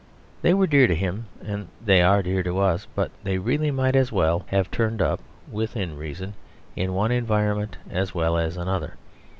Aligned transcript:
They 0.41 0.55
were 0.55 0.65
dear 0.65 0.87
to 0.87 0.95
him, 0.95 1.27
and 1.45 1.67
they 1.79 2.01
are 2.01 2.23
dear 2.23 2.41
to 2.41 2.57
us; 2.57 2.87
but 2.95 3.11
they 3.23 3.37
really 3.37 3.69
might 3.69 3.95
as 3.95 4.11
well 4.11 4.45
have 4.47 4.71
turned 4.71 4.99
up 4.99 5.19
(within 5.51 5.95
reason) 5.95 6.33
in 6.75 6.95
one 6.95 7.11
environment 7.11 7.77
as 7.87 8.15
well 8.15 8.35
as 8.35 8.55
in 8.55 8.63
another. 8.63 8.95